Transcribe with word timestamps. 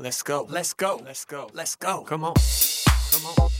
let's 0.00 0.22
go, 0.22 0.46
let's 0.48 0.72
go, 0.72 1.00
let's 1.04 1.24
go, 1.24 1.50
let's 1.52 1.76
go. 1.76 2.02
Come 2.02 2.24
on, 2.24 2.34
come 3.12 3.26
on. 3.26 3.59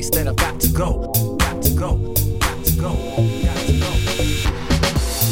Place 0.00 0.10
that 0.16 0.28
I've 0.28 0.36
got 0.36 0.58
to 0.60 0.68
go. 0.72 1.12
Got 1.36 1.62
to 1.62 1.72
go. 1.74 1.96
Got 2.40 2.64
to 2.64 2.72
go. 2.80 2.92
Got 3.44 3.60
to 3.68 3.72
go. 3.84 3.90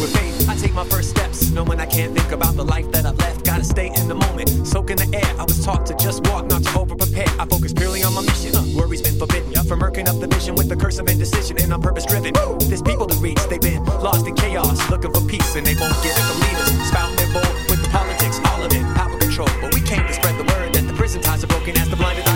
With 0.00 0.12
faith, 0.12 0.48
I 0.48 0.54
take 0.56 0.74
my 0.74 0.84
first 0.84 1.10
steps, 1.10 1.50
knowing 1.52 1.80
I 1.80 1.86
can't 1.86 2.12
think 2.16 2.32
about 2.32 2.54
the 2.54 2.64
life 2.64 2.90
that 2.92 3.06
I've 3.06 3.16
left. 3.18 3.44
Gotta 3.44 3.64
stay 3.64 3.86
in 3.86 4.08
the 4.08 4.14
moment, 4.14 4.48
soak 4.66 4.90
in 4.90 4.98
the 4.98 5.08
air. 5.16 5.30
I 5.40 5.44
was 5.44 5.64
taught 5.64 5.86
to 5.86 5.94
just 5.96 6.26
walk, 6.28 6.46
not 6.46 6.62
to 6.64 6.78
over 6.78 6.94
prepare. 6.94 7.28
I 7.40 7.46
focus 7.46 7.72
purely 7.72 8.02
on 8.02 8.12
my 8.14 8.22
mission. 8.22 8.52
Worry's 8.76 9.00
been 9.00 9.18
forbidden 9.18 9.52
from 9.64 9.80
murking 9.80 10.06
up 10.06 10.20
the 10.20 10.28
vision 10.28 10.54
with 10.54 10.68
the 10.68 10.76
curse 10.76 10.98
of 10.98 11.08
indecision, 11.08 11.56
and 11.62 11.72
I'm 11.72 11.80
purpose 11.80 12.04
driven. 12.04 12.34
There's 12.68 12.82
people 12.82 13.06
to 13.06 13.16
reach, 13.16 13.40
they've 13.48 13.60
been 13.60 13.84
lost 14.04 14.26
in 14.26 14.34
chaos, 14.34 14.78
looking 14.90 15.12
for 15.14 15.24
peace, 15.26 15.56
and 15.56 15.66
they 15.66 15.76
won't 15.80 15.96
get 16.02 16.12
it 16.12 16.24
from 16.28 16.38
leaders. 16.44 16.68
Spouting 16.88 17.16
their 17.16 17.32
bull 17.32 17.52
with 17.70 17.80
the 17.82 17.90
politics, 17.90 18.38
all 18.52 18.62
of 18.62 18.72
it, 18.72 18.84
power 18.94 19.16
control. 19.18 19.48
But 19.62 19.74
we 19.74 19.80
came 19.80 20.04
to 20.06 20.12
spread 20.12 20.36
the 20.36 20.46
word 20.52 20.74
that 20.74 20.86
the 20.86 20.94
prison 20.94 21.22
ties 21.22 21.42
are 21.42 21.48
broken 21.48 21.76
as 21.78 21.88
the 21.88 21.96
blinded 21.96 22.27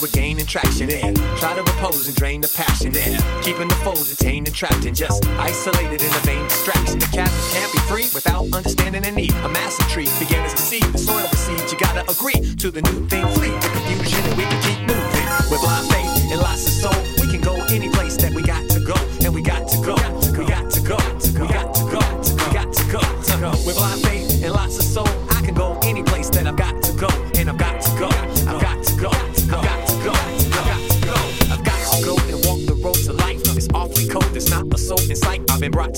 we're 0.00 0.08
gaining 0.08 0.46
traction 0.46 0.88
there. 0.88 1.12
Try 1.36 1.54
to 1.54 1.62
repose 1.62 2.08
and 2.08 2.16
drain 2.16 2.40
the 2.40 2.48
passion 2.48 2.92
there. 2.92 3.18
Keeping 3.42 3.68
the 3.68 3.74
foes 3.76 4.08
detained 4.14 4.46
and 4.46 4.56
trapped 4.56 4.84
and 4.84 4.96
just 4.96 5.26
isolated 5.38 6.02
in 6.02 6.08
a 6.08 6.22
vain 6.26 6.44
distraction. 6.44 6.98
The 6.98 7.06
captives 7.06 7.52
can't 7.54 7.72
be 7.72 7.78
free 7.90 8.08
without 8.14 8.46
understanding 8.52 9.02
the 9.02 9.12
need. 9.12 9.32
A 9.44 9.48
massive 9.48 9.86
tree 9.88 10.08
began 10.18 10.44
as 10.44 10.54
a 10.54 10.58
seed, 10.58 10.84
the 10.84 10.98
soil 10.98 11.28
seed. 11.34 11.70
You 11.70 11.78
gotta 11.78 12.02
agree 12.10 12.54
to 12.56 12.70
the 12.70 12.82
new 12.82 13.06
thing, 13.08 13.26
flee 13.34 13.50
the 13.50 13.68
confusion, 13.68 14.24
and 14.26 14.36
we 14.36 14.44
can 14.44 14.60
keep 14.62 14.80
moving. 14.86 15.26
With 15.50 15.60
blind 15.60 15.86
faith 15.88 16.32
and 16.32 16.40
lots 16.40 16.66
of 16.66 16.72
soul, 16.72 17.02
we 17.20 17.30
can 17.30 17.40
go 17.40 17.54
any 17.70 17.88
place 17.88 18.16
that 18.16 18.32
we 18.32 18.42
got 18.42 18.68
to 18.70 18.80
go. 18.80 19.15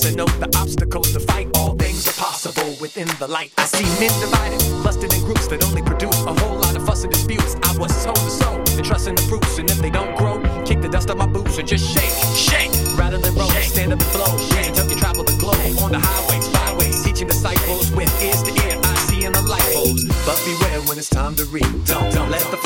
To 0.01 0.15
know 0.15 0.25
the 0.39 0.49
obstacles 0.57 1.11
to 1.13 1.19
fight. 1.19 1.49
All 1.55 1.75
things 1.75 2.07
are 2.07 2.13
possible 2.13 2.75
within 2.79 3.07
the 3.19 3.27
light. 3.27 3.51
I 3.57 3.65
see 3.65 3.83
men 3.99 4.13
divided, 4.19 4.61
clustered 4.81 5.13
in 5.13 5.21
groups 5.23 5.47
that 5.47 5.63
only 5.65 5.81
produce 5.81 6.15
a 6.23 6.33
whole 6.33 6.57
lot 6.57 6.75
of 6.75 6.85
fuss 6.85 7.03
and 7.03 7.11
disputes. 7.11 7.55
I 7.63 7.77
was 7.77 7.91
told 8.05 8.17
to 8.17 8.29
sow 8.29 8.55
and 8.77 8.85
trust 8.85 9.07
in 9.07 9.15
the 9.15 9.21
fruits, 9.23 9.57
and 9.57 9.69
if 9.69 9.79
they 9.79 9.89
don't 9.89 10.15
grow, 10.15 10.39
kick 10.63 10.81
the 10.81 10.89
dust 10.89 11.09
off 11.09 11.17
my 11.17 11.27
boots 11.27 11.57
and 11.57 11.67
just 11.67 11.83
shake, 11.83 12.15
shake, 12.35 12.71
rather 12.97 13.17
than 13.17 13.35
roll. 13.35 13.49
Stand 13.49 13.91
up 13.91 13.99
and 13.99 14.09
flow, 14.15 14.31
yeah, 14.55 14.67
until 14.69 14.87
you 14.89 14.95
travel 14.95 15.23
the 15.23 15.35
globe 15.37 15.59
on 15.83 15.91
the 15.91 15.99
highways, 15.99 16.47
byways, 16.47 17.03
teaching 17.03 17.27
disciples 17.27 17.91
with 17.91 18.09
ears 18.23 18.41
to 18.43 18.51
ear. 18.67 18.79
I 18.81 18.95
see 19.09 19.25
in 19.25 19.33
the 19.33 19.41
light 19.41 19.67
bulbs, 19.73 20.05
but 20.25 20.39
beware 20.45 20.79
when 20.87 20.97
it's 20.97 21.09
time 21.09 21.35
to 21.35 21.45
read. 21.45 21.67
Don't, 21.85 22.07
don't 22.13 22.31
let 22.31 22.45
the 22.51 22.58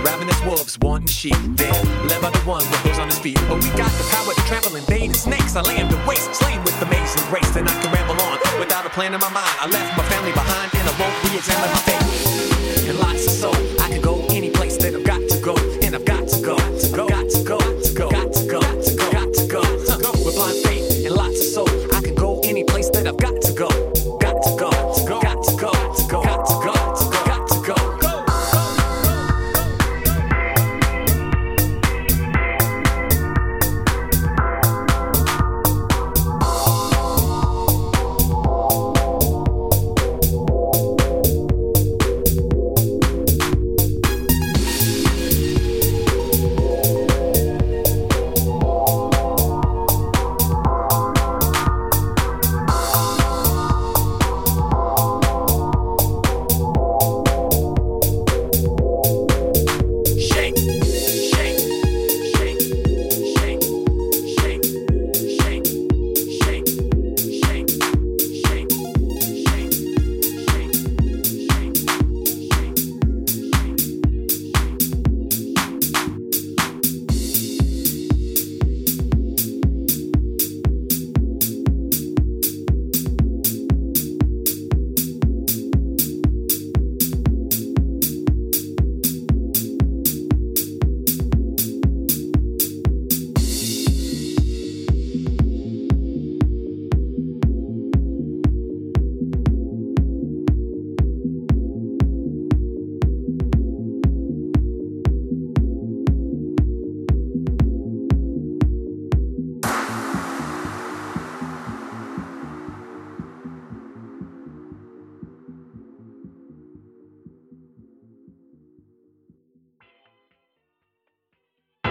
ravenous 0.00 0.40
wolves 0.44 0.78
wanting 0.80 1.08
sheep. 1.08 1.36
They're 1.60 1.72
led 2.08 2.20
by 2.22 2.30
the 2.30 2.42
one 2.48 2.64
with 2.70 2.82
those 2.84 2.98
on 2.98 3.08
his 3.08 3.18
feet. 3.18 3.38
But 3.48 3.62
we 3.62 3.68
got 3.76 3.92
the 4.00 4.06
power 4.08 4.32
to 4.32 4.42
trample 4.48 4.76
invading 4.76 5.14
snakes. 5.14 5.56
I 5.56 5.62
lay 5.62 5.76
them 5.76 5.88
to 5.90 6.00
waste, 6.08 6.34
slain 6.34 6.64
with 6.64 6.80
amazing 6.80 7.24
grace. 7.28 7.50
Then 7.50 7.68
I 7.68 7.74
can 7.80 7.92
ramble 7.92 8.20
on 8.22 8.38
without 8.58 8.86
a 8.86 8.90
plan 8.90 9.14
in 9.14 9.20
my 9.20 9.30
mind. 9.30 9.56
I 9.60 9.66
left 9.68 9.96
my 9.96 10.04
family 10.08 10.32
behind 10.32 10.72
and 10.74 10.88
I 10.88 10.94
won't 11.00 11.16
re-examine 11.28 11.70
my 11.70 11.82
faith. 11.84 12.88
And 12.88 12.98
lots 12.98 13.26
of 13.26 13.32
soul, 13.32 13.72